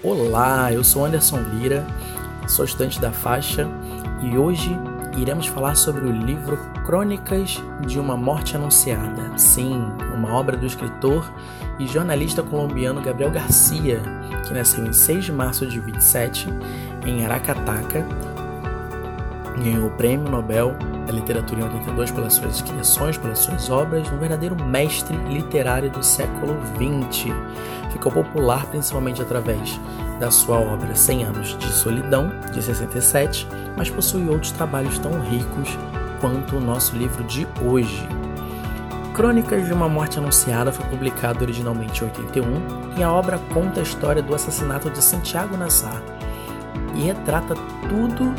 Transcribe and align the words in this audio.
Olá, 0.00 0.72
eu 0.72 0.84
sou 0.84 1.04
Anderson 1.04 1.40
Lira, 1.40 1.84
sou 2.46 2.64
estudante 2.64 3.00
da 3.00 3.10
faixa 3.10 3.66
e 4.22 4.38
hoje 4.38 4.70
iremos 5.16 5.48
falar 5.48 5.74
sobre 5.74 6.06
o 6.06 6.12
livro 6.12 6.56
Crônicas 6.86 7.60
de 7.84 7.98
uma 7.98 8.16
Morte 8.16 8.54
Anunciada. 8.54 9.36
Sim, 9.36 9.90
uma 10.14 10.34
obra 10.34 10.56
do 10.56 10.64
escritor 10.64 11.28
e 11.80 11.86
jornalista 11.88 12.44
colombiano 12.44 13.02
Gabriel 13.02 13.32
Garcia, 13.32 14.00
que 14.46 14.54
nasceu 14.54 14.86
em 14.86 14.92
6 14.92 15.24
de 15.24 15.32
março 15.32 15.66
de 15.66 15.80
27 15.80 16.46
em 17.04 17.24
Aracataca, 17.24 18.06
ganhou 19.58 19.86
o 19.86 19.90
Prêmio 19.90 20.30
Nobel 20.30 20.74
da 21.06 21.12
Literatura 21.12 21.60
em 21.60 21.64
82 21.64 22.10
pelas 22.10 22.34
suas 22.34 22.62
criações, 22.62 23.16
pelas 23.16 23.38
suas 23.38 23.70
obras, 23.70 24.10
um 24.12 24.18
verdadeiro 24.18 24.56
mestre 24.64 25.16
literário 25.28 25.90
do 25.90 26.02
século 26.02 26.56
XX. 26.76 27.32
Ficou 27.92 28.12
popular 28.12 28.66
principalmente 28.66 29.22
através 29.22 29.80
da 30.20 30.30
sua 30.30 30.58
obra 30.58 30.94
100 30.94 31.24
Anos 31.24 31.58
de 31.58 31.72
Solidão, 31.72 32.30
de 32.52 32.62
67, 32.62 33.46
mas 33.76 33.88
possui 33.88 34.28
outros 34.28 34.50
trabalhos 34.50 34.98
tão 34.98 35.20
ricos 35.20 35.76
quanto 36.20 36.56
o 36.56 36.60
nosso 36.60 36.96
livro 36.96 37.24
de 37.24 37.46
hoje. 37.62 38.06
Crônicas 39.14 39.66
de 39.66 39.72
uma 39.72 39.88
Morte 39.88 40.18
Anunciada 40.18 40.70
foi 40.70 40.86
publicado 40.86 41.42
originalmente 41.42 42.02
em 42.02 42.06
81 42.06 42.98
e 42.98 43.02
a 43.02 43.10
obra 43.10 43.38
conta 43.52 43.80
a 43.80 43.82
história 43.82 44.22
do 44.22 44.34
assassinato 44.34 44.90
de 44.90 45.02
Santiago 45.02 45.56
Nassar 45.56 46.00
e 46.94 47.02
retrata 47.02 47.54
tudo 47.88 48.32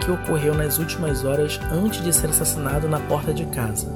que 0.00 0.10
ocorreu 0.10 0.54
nas 0.54 0.78
últimas 0.78 1.24
horas 1.24 1.58
antes 1.72 2.02
de 2.02 2.12
ser 2.12 2.30
assassinado 2.30 2.88
na 2.88 3.00
porta 3.00 3.32
de 3.32 3.44
casa. 3.46 3.88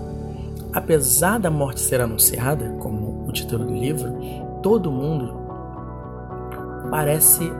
Apesar 0.72 1.38
da 1.38 1.50
morte 1.50 1.80
ser 1.80 2.00
anunciada, 2.00 2.76
como 2.78 3.26
o 3.26 3.32
título 3.32 3.64
do 3.64 3.74
livro, 3.74 4.14
todo 4.62 4.90
mundo 4.90 5.40
parece 6.90 7.50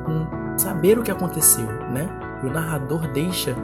saber 0.56 0.98
o 0.98 1.02
que 1.02 1.10
aconteceu, 1.10 1.66
né? 1.90 2.08
E 2.42 2.46
o 2.46 2.52
narrador 2.52 3.08
deixa 3.12 3.54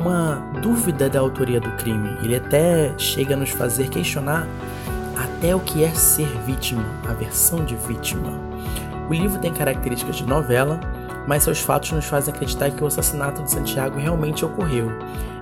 uma 0.00 0.36
dúvida 0.60 1.08
da 1.08 1.20
autoria 1.20 1.60
do 1.60 1.70
crime. 1.72 2.16
Ele 2.22 2.36
até 2.36 2.92
chega 2.96 3.34
a 3.34 3.36
nos 3.36 3.50
fazer 3.50 3.88
questionar 3.88 4.46
até 5.16 5.54
o 5.54 5.60
que 5.60 5.84
é 5.84 5.90
ser 5.90 6.28
vítima, 6.46 6.84
a 7.08 7.12
versão 7.12 7.64
de 7.64 7.74
vítima. 7.76 8.30
O 9.08 9.12
livro 9.12 9.40
tem 9.40 9.52
características 9.52 10.16
de 10.16 10.24
novela, 10.24 10.78
mas 11.26 11.42
seus 11.42 11.60
fatos 11.60 11.92
nos 11.92 12.04
fazem 12.04 12.32
acreditar 12.32 12.70
que 12.70 12.82
o 12.82 12.86
assassinato 12.86 13.42
de 13.42 13.50
Santiago 13.50 13.98
realmente 13.98 14.44
ocorreu. 14.44 14.90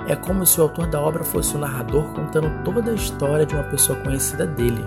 É 0.07 0.17
como 0.17 0.47
se 0.47 0.59
o 0.59 0.63
autor 0.63 0.87
da 0.87 1.01
obra 1.01 1.23
fosse 1.23 1.55
o 1.55 1.59
narrador 1.59 2.05
contando 2.15 2.51
toda 2.65 2.91
a 2.91 2.95
história 2.95 3.45
de 3.45 3.55
uma 3.55 3.65
pessoa 3.65 3.99
conhecida 4.01 4.47
dele. 4.47 4.85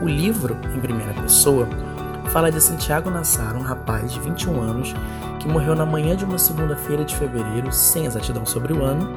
O 0.00 0.08
livro, 0.08 0.56
em 0.74 0.80
primeira 0.80 1.14
pessoa, 1.14 1.68
fala 2.30 2.50
de 2.50 2.60
Santiago 2.60 3.10
Nassar, 3.10 3.56
um 3.56 3.62
rapaz 3.62 4.12
de 4.12 4.20
21 4.20 4.60
anos 4.60 4.94
que 5.40 5.48
morreu 5.48 5.74
na 5.74 5.86
manhã 5.86 6.14
de 6.14 6.24
uma 6.24 6.38
segunda-feira 6.38 7.04
de 7.04 7.16
fevereiro, 7.16 7.72
sem 7.72 8.04
exatidão 8.06 8.44
sobre 8.44 8.72
o 8.72 8.84
ano, 8.84 9.08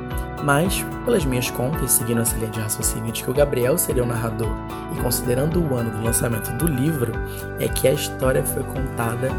mas, 0.43 0.83
pelas 1.05 1.25
minhas 1.25 1.49
contas, 1.49 1.91
seguindo 1.91 2.21
essa 2.21 2.35
linha 2.35 2.49
de 2.49 2.59
raciocínio 2.59 3.11
de 3.11 3.23
que 3.23 3.29
o 3.29 3.33
Gabriel 3.33 3.77
seria 3.77 4.03
o 4.03 4.07
narrador 4.07 4.49
e 4.95 5.01
considerando 5.01 5.61
o 5.61 5.75
ano 5.75 5.91
do 5.91 6.03
lançamento 6.03 6.51
do 6.57 6.65
livro, 6.65 7.11
é 7.59 7.67
que 7.67 7.87
a 7.87 7.93
história 7.93 8.43
foi 8.43 8.63
contada 8.63 9.29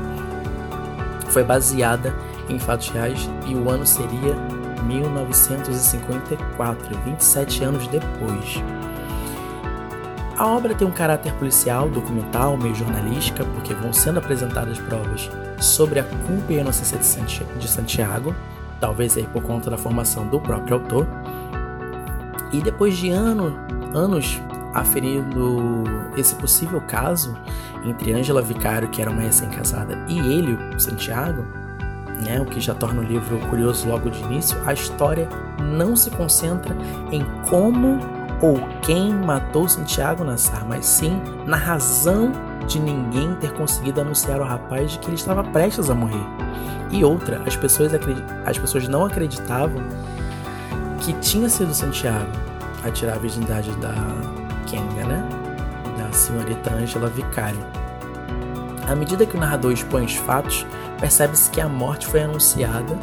foi 1.31 1.45
baseada 1.45 2.15
em 2.49 2.59
fatos 2.59 2.89
reais 2.91 3.29
e 3.47 3.55
o 3.55 3.71
ano 3.71 3.87
seria 3.87 4.35
1954, 4.85 6.99
27 7.05 7.65
anos 7.65 7.87
depois. 7.89 8.63
A 10.37 10.47
obra 10.49 10.75
tem 10.75 10.87
um 10.87 10.91
caráter 10.91 11.33
policial, 11.35 11.89
documental, 11.89 12.57
meio 12.57 12.75
jornalística, 12.75 13.45
porque 13.45 13.73
vão 13.73 13.93
sendo 13.93 14.19
apresentadas 14.19 14.81
provas 14.81 15.31
sobre 15.61 16.01
a 16.01 16.03
culpa 16.03 16.53
e 16.53 16.59
a 16.59 16.61
inocência 16.61 16.99
de 17.57 17.69
Santiago, 17.69 18.35
talvez 18.81 19.17
aí 19.17 19.23
por 19.33 19.45
conta 19.45 19.71
da 19.71 19.79
formação 19.79 20.27
do 20.27 20.41
próprio 20.41 20.75
autor. 20.75 21.07
E 22.53 22.61
depois 22.61 22.97
de 22.97 23.11
ano, 23.11 23.57
anos 23.95 24.41
aferindo 24.75 25.85
esse 26.17 26.35
possível 26.35 26.81
caso 26.81 27.37
entre 27.85 28.13
Ângela 28.13 28.43
Vicário, 28.43 28.89
que 28.89 29.01
era 29.01 29.11
uma 29.11 29.23
recém-casada, 29.23 30.05
e 30.09 30.19
ele, 30.19 30.59
Santiago, 30.79 31.45
né, 32.25 32.41
o 32.41 32.45
que 32.45 32.61
já 32.61 32.75
torna 32.75 33.01
o 33.01 33.05
livro 33.05 33.39
curioso 33.49 33.89
logo 33.89 34.11
de 34.11 34.21
início, 34.23 34.57
a 34.67 34.73
história 34.73 35.29
não 35.61 35.95
se 35.95 36.11
concentra 36.11 36.77
em 37.11 37.25
como 37.49 37.99
ou 38.43 38.59
quem 38.83 39.13
matou 39.13 39.69
Santiago 39.69 40.25
Nassar, 40.25 40.67
mas 40.67 40.85
sim 40.87 41.21
na 41.47 41.57
razão 41.57 42.33
de 42.67 42.79
ninguém 42.81 43.35
ter 43.37 43.53
conseguido 43.53 44.01
anunciar 44.01 44.41
ao 44.41 44.47
rapaz 44.47 44.93
de 44.93 44.99
que 44.99 45.07
ele 45.07 45.17
estava 45.17 45.45
prestes 45.45 45.91
a 45.91 45.95
morrer. 45.95 46.25
E 46.91 47.05
outra, 47.05 47.43
as 47.47 47.57
pessoas, 47.57 47.93
as 48.45 48.59
pessoas 48.59 48.89
não 48.89 49.05
acreditavam 49.05 49.83
que 51.01 51.13
tinha 51.15 51.49
sido 51.49 51.75
Santiago 51.75 52.31
a 52.85 52.91
tirar 52.91 53.15
a 53.15 53.19
virgindade 53.19 53.71
da, 53.77 53.95
Kenga, 54.75 55.07
né? 55.07 55.29
Da 55.97 56.13
senhorita 56.13 56.75
Angela 56.75 57.09
Vicário. 57.09 57.61
À 58.89 58.97
medida 58.97 59.25
que 59.25 59.37
o 59.37 59.41
narrador 59.41 59.73
expõe 59.73 60.05
os 60.05 60.17
fatos, 60.17 60.67
percebe-se 60.99 61.49
que 61.51 61.61
a 61.61 61.69
morte 61.69 62.07
foi 62.09 62.23
anunciada, 62.23 62.99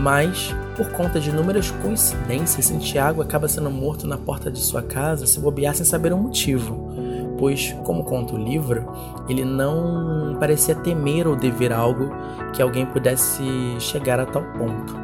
mas 0.00 0.54
por 0.76 0.90
conta 0.90 1.20
de 1.20 1.30
inúmeras 1.30 1.70
coincidências, 1.70 2.66
Santiago 2.66 3.22
acaba 3.22 3.48
sendo 3.48 3.70
morto 3.70 4.06
na 4.06 4.18
porta 4.18 4.50
de 4.50 4.58
sua 4.58 4.82
casa 4.82 5.26
se 5.26 5.38
bobear 5.38 5.74
sem 5.74 5.86
saber 5.86 6.12
o 6.12 6.18
motivo, 6.18 6.92
pois, 7.38 7.74
como 7.84 8.04
conta 8.04 8.34
o 8.34 8.38
livro, 8.38 8.86
ele 9.28 9.44
não 9.44 10.36
parecia 10.38 10.74
temer 10.74 11.28
ou 11.28 11.36
dever 11.36 11.72
algo 11.72 12.10
que 12.52 12.60
alguém 12.60 12.84
pudesse 12.84 13.42
chegar 13.78 14.18
a 14.18 14.26
tal 14.26 14.42
ponto. 14.42 14.94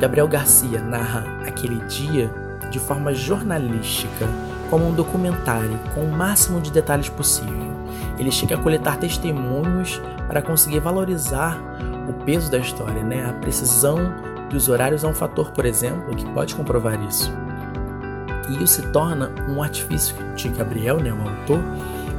Gabriel 0.00 0.28
Garcia 0.28 0.80
narra 0.80 1.24
aquele 1.46 1.84
dia 1.86 2.45
de 2.70 2.78
forma 2.78 3.14
jornalística, 3.14 4.28
como 4.70 4.88
um 4.88 4.92
documentário, 4.92 5.78
com 5.94 6.02
o 6.02 6.12
máximo 6.12 6.60
de 6.60 6.70
detalhes 6.70 7.08
possível. 7.08 7.76
Ele 8.18 8.30
chega 8.30 8.56
a 8.56 8.58
coletar 8.58 8.96
testemunhos 8.96 10.00
para 10.26 10.42
conseguir 10.42 10.80
valorizar 10.80 11.58
o 12.08 12.12
peso 12.24 12.50
da 12.50 12.58
história, 12.58 13.02
né? 13.02 13.28
A 13.28 13.32
precisão 13.34 13.96
dos 14.50 14.68
horários 14.68 15.04
é 15.04 15.06
um 15.06 15.14
fator, 15.14 15.50
por 15.50 15.64
exemplo, 15.64 16.14
que 16.14 16.26
pode 16.30 16.54
comprovar 16.54 17.00
isso. 17.04 17.32
E 18.48 18.62
isso 18.62 18.80
se 18.80 18.88
torna 18.88 19.30
um 19.48 19.62
artifício 19.62 20.16
de 20.34 20.48
Gabriel, 20.48 20.98
né, 20.98 21.12
o 21.12 21.28
autor, 21.28 21.60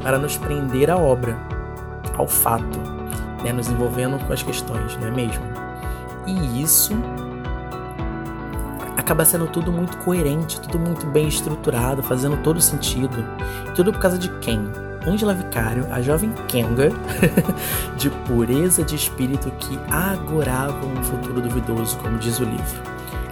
para 0.02 0.18
nos 0.20 0.38
prender 0.38 0.90
à 0.92 0.98
obra, 0.98 1.38
ao 2.18 2.28
fato, 2.28 2.80
né, 3.44 3.54
nos 3.54 3.70
envolvendo 3.70 4.20
com 4.26 4.34
as 4.34 4.44
questões, 4.44 4.98
não 4.98 5.08
é 5.08 5.12
mesmo? 5.12 5.44
E 6.26 6.62
isso 6.62 6.94
acaba 9.08 9.24
sendo 9.24 9.48
tudo 9.48 9.72
muito 9.72 9.96
coerente, 10.00 10.60
tudo 10.60 10.78
muito 10.78 11.06
bem 11.08 11.30
estruturado, 11.30 12.04
fazendo 12.04 12.36
todo 12.44 12.60
sentido. 12.60 13.24
Tudo 13.74 13.94
por 13.94 14.02
causa 14.02 14.18
de 14.18 14.28
quem? 14.40 14.70
Angela 15.06 15.34
Vicário, 15.34 15.88
a 15.90 16.02
jovem 16.02 16.34
Kenga, 16.50 16.90
de 17.96 18.10
pureza 18.10 18.84
de 18.84 18.98
espírito 18.98 19.50
que 19.52 19.80
agorava 19.90 20.86
um 20.86 21.02
futuro 21.06 21.40
duvidoso, 21.40 21.98
como 22.00 22.18
diz 22.18 22.38
o 22.40 22.44
livro. 22.44 22.84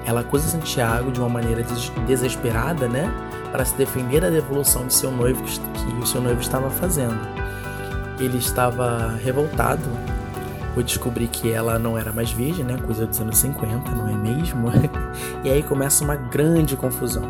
Ela 0.06 0.22
acusa 0.22 0.48
Santiago 0.48 1.12
de 1.12 1.20
uma 1.20 1.28
maneira 1.28 1.62
des 1.62 1.90
desesperada, 2.08 2.88
né, 2.88 3.12
para 3.52 3.66
se 3.66 3.76
defender 3.76 4.22
da 4.22 4.30
devolução 4.30 4.88
de 4.88 4.94
seu 4.94 5.12
noivo 5.12 5.44
que, 5.44 5.60
que 5.60 5.94
o 6.02 6.08
seu 6.08 6.22
noivo 6.22 6.40
estava 6.40 6.70
fazendo. 6.70 7.20
Ele 8.18 8.38
estava 8.38 9.10
revoltado 9.22 9.84
por 10.76 10.84
descobrir 10.84 11.28
que 11.30 11.50
ela 11.50 11.80
não 11.80 11.98
era 11.98 12.12
mais 12.12 12.30
virgem, 12.30 12.66
né? 12.66 12.78
Coisa 12.78 13.08
dos 13.08 13.20
anos 13.22 13.38
50, 13.38 13.92
não 13.92 14.10
é 14.10 14.14
mesmo? 14.14 14.68
e 15.42 15.50
aí 15.50 15.64
começa 15.64 16.04
uma 16.04 16.18
grande 16.18 16.76
confusão. 16.76 17.24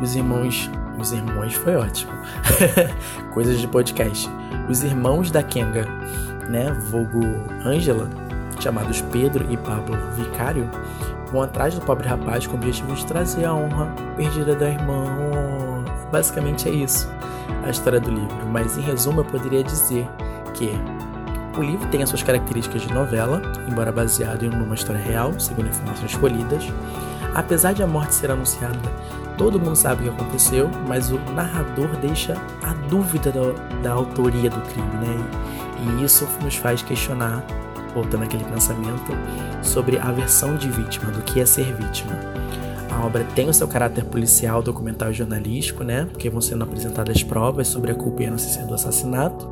Os 0.00 0.14
irmãos. 0.14 0.70
Os 0.98 1.12
irmãos 1.12 1.54
foi 1.54 1.76
ótimo. 1.76 2.12
Coisas 3.32 3.58
de 3.58 3.66
podcast. 3.66 4.28
Os 4.68 4.82
irmãos 4.82 5.30
da 5.30 5.42
Kenga, 5.42 5.86
né? 6.48 6.70
Vulgo 6.90 7.20
Angela, 7.64 8.08
chamados 8.60 9.00
Pedro 9.00 9.46
e 9.50 9.56
Pablo 9.56 9.96
Vicário, 10.14 10.70
vão 11.32 11.42
atrás 11.42 11.74
do 11.74 11.80
pobre 11.80 12.08
rapaz 12.08 12.46
com 12.46 12.54
o 12.54 12.56
objetivo 12.56 12.94
de 12.94 13.04
trazer 13.06 13.44
a 13.46 13.54
honra 13.54 13.86
perdida 14.16 14.54
da 14.54 14.70
irmã. 14.70 15.84
Basicamente 16.10 16.68
é 16.68 16.72
isso 16.72 17.08
a 17.64 17.70
história 17.70 18.00
do 18.00 18.10
livro, 18.10 18.46
mas 18.50 18.78
em 18.78 18.80
resumo 18.80 19.20
eu 19.20 19.24
poderia 19.24 19.62
dizer 19.62 20.08
que 20.54 20.70
o 21.56 21.62
livro 21.62 21.88
tem 21.88 22.02
as 22.02 22.08
suas 22.08 22.22
características 22.22 22.82
de 22.82 22.92
novela, 22.92 23.40
embora 23.68 23.90
baseado 23.90 24.44
em 24.44 24.50
uma 24.50 24.74
história 24.74 25.00
real, 25.00 25.38
segundo 25.40 25.68
informações 25.68 26.10
escolhidas. 26.10 26.64
Apesar 27.34 27.72
de 27.72 27.82
a 27.82 27.86
morte 27.86 28.14
ser 28.14 28.30
anunciada, 28.30 28.78
todo 29.36 29.58
mundo 29.58 29.76
sabe 29.76 30.02
o 30.02 30.12
que 30.12 30.22
aconteceu, 30.22 30.70
mas 30.86 31.10
o 31.10 31.18
narrador 31.32 31.88
deixa 31.96 32.34
a 32.62 32.72
dúvida 32.88 33.32
da, 33.32 33.80
da 33.82 33.92
autoria 33.92 34.50
do 34.50 34.60
crime, 34.62 34.96
né? 34.96 35.16
E, 36.00 36.04
isso 36.04 36.26
nos 36.42 36.56
faz 36.56 36.82
questionar, 36.82 37.44
voltando 37.94 38.24
àquele 38.24 38.44
pensamento, 38.44 39.12
sobre 39.62 39.98
a 39.98 40.10
versão 40.12 40.56
de 40.56 40.68
vítima, 40.68 41.10
do 41.10 41.22
que 41.22 41.40
é 41.40 41.46
ser 41.46 41.74
vítima. 41.74 42.12
A 42.90 43.04
obra 43.04 43.24
tem 43.34 43.48
o 43.48 43.52
seu 43.52 43.68
caráter 43.68 44.04
policial, 44.04 44.62
documental 44.62 45.10
e 45.10 45.14
jornalístico, 45.14 45.84
né? 45.84 46.06
Porque 46.10 46.30
vão 46.30 46.40
sendo 46.40 46.64
apresentadas 46.64 47.22
provas 47.22 47.68
sobre 47.68 47.92
a 47.92 47.94
culpa 47.94 48.22
e 48.22 48.24
a 48.24 48.28
inocência 48.28 48.64
do 48.64 48.74
assassinato 48.74 49.46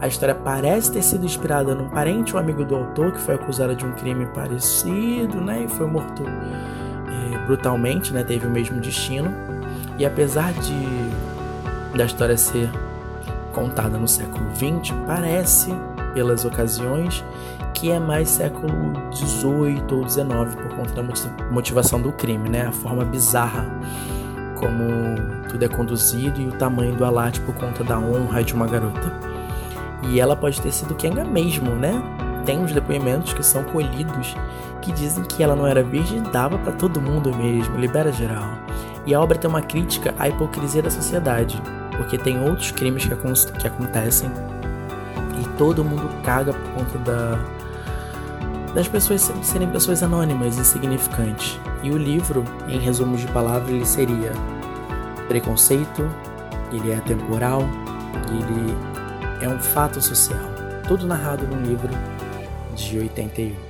A 0.00 0.08
história 0.08 0.34
parece 0.34 0.90
ter 0.90 1.02
sido 1.02 1.26
inspirada 1.26 1.74
num 1.74 1.88
parente 1.88 2.34
ou 2.34 2.40
amigo 2.40 2.64
do 2.64 2.74
autor 2.74 3.12
que 3.12 3.20
foi 3.20 3.34
acusado 3.34 3.74
de 3.76 3.84
um 3.84 3.92
crime 3.92 4.26
parecido, 4.26 5.40
né? 5.40 5.64
E 5.64 5.68
foi 5.68 5.86
morto 5.86 6.22
é, 6.24 7.38
brutalmente, 7.46 8.12
né? 8.12 8.24
Teve 8.24 8.46
o 8.46 8.50
mesmo 8.50 8.80
destino. 8.80 9.30
E 9.98 10.06
apesar 10.06 10.52
de 10.54 11.20
da 11.96 12.04
história 12.04 12.36
ser 12.36 12.70
contada 13.52 13.98
no 13.98 14.08
século 14.08 14.48
XX, 14.54 14.94
parece, 15.06 15.74
pelas 16.14 16.44
ocasiões, 16.44 17.22
que 17.74 17.90
é 17.90 17.98
mais 17.98 18.28
século 18.28 18.72
XVIII 19.12 19.82
ou 19.90 20.08
XIX 20.08 20.54
por 20.54 20.76
conta 20.76 20.94
da 20.94 21.02
motivação 21.50 22.00
do 22.00 22.12
crime, 22.12 22.48
né? 22.48 22.66
A 22.66 22.72
forma 22.72 23.04
bizarra 23.04 23.66
como 24.56 25.44
tudo 25.48 25.62
é 25.62 25.68
conduzido 25.68 26.40
e 26.40 26.48
o 26.48 26.52
tamanho 26.52 26.94
do 26.94 27.04
alate 27.04 27.40
por 27.40 27.54
conta 27.54 27.82
da 27.82 27.98
honra 27.98 28.42
de 28.42 28.54
uma 28.54 28.66
garota. 28.66 29.29
E 30.10 30.20
ela 30.20 30.34
pode 30.34 30.60
ter 30.60 30.72
sido 30.72 30.94
Kenga 30.94 31.24
mesmo, 31.24 31.70
né? 31.70 32.02
Tem 32.44 32.58
uns 32.58 32.72
depoimentos 32.72 33.32
que 33.32 33.42
são 33.42 33.62
colhidos 33.64 34.34
que 34.82 34.92
dizem 34.92 35.22
que 35.24 35.42
ela 35.42 35.54
não 35.54 35.66
era 35.66 35.82
virgem 35.82 36.22
dava 36.32 36.58
para 36.58 36.72
todo 36.72 37.00
mundo 37.00 37.34
mesmo, 37.36 37.76
libera 37.78 38.10
geral. 38.10 38.50
E 39.06 39.14
a 39.14 39.20
obra 39.20 39.38
tem 39.38 39.48
uma 39.48 39.62
crítica 39.62 40.14
à 40.18 40.28
hipocrisia 40.28 40.82
da 40.82 40.90
sociedade, 40.90 41.62
porque 41.96 42.18
tem 42.18 42.42
outros 42.42 42.72
crimes 42.72 43.04
que, 43.04 43.52
que 43.52 43.66
acontecem 43.66 44.30
e 45.38 45.48
todo 45.56 45.84
mundo 45.84 46.10
caga 46.22 46.52
por 46.52 46.70
conta 46.72 46.98
da, 46.98 47.38
das 48.74 48.88
pessoas 48.88 49.32
serem 49.42 49.68
pessoas 49.68 50.02
anônimas, 50.02 50.58
insignificantes. 50.58 51.58
E 51.82 51.90
o 51.90 51.96
livro, 51.96 52.44
em 52.68 52.78
resumo 52.78 53.16
de 53.16 53.26
palavras, 53.28 53.70
ele 53.70 53.86
seria 53.86 54.32
preconceito, 55.28 56.08
ele 56.72 56.90
é 56.90 56.96
temporal, 57.00 57.62
ele 58.28 58.76
é 59.40 59.48
um 59.48 59.58
fato 59.58 60.00
social. 60.00 60.50
Tudo 60.86 61.06
narrado 61.06 61.46
num 61.46 61.62
livro 61.62 61.90
de 62.74 62.98
81. 62.98 63.69